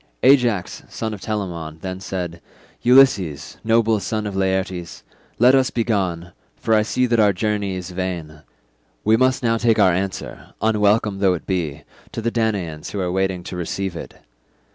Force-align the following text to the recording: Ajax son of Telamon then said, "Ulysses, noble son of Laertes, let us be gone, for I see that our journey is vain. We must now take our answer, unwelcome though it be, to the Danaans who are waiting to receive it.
Ajax 0.23 0.81
son 0.89 1.13
of 1.13 1.21
Telamon 1.21 1.77
then 1.81 1.99
said, 1.99 2.41
"Ulysses, 2.81 3.57
noble 3.63 3.99
son 3.99 4.25
of 4.25 4.35
Laertes, 4.35 5.03
let 5.37 5.53
us 5.53 5.69
be 5.69 5.83
gone, 5.83 6.31
for 6.55 6.73
I 6.73 6.81
see 6.81 7.05
that 7.05 7.19
our 7.19 7.31
journey 7.33 7.75
is 7.75 7.91
vain. 7.91 8.41
We 9.03 9.15
must 9.15 9.43
now 9.43 9.57
take 9.57 9.77
our 9.77 9.93
answer, 9.93 10.55
unwelcome 10.59 11.19
though 11.19 11.35
it 11.35 11.45
be, 11.45 11.83
to 12.13 12.19
the 12.23 12.31
Danaans 12.31 12.89
who 12.89 12.99
are 12.99 13.11
waiting 13.11 13.43
to 13.43 13.55
receive 13.55 13.95
it. 13.95 14.15